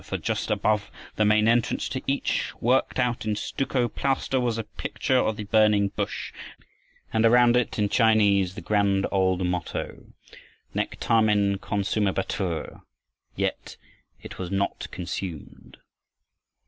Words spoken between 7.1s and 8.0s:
and around it in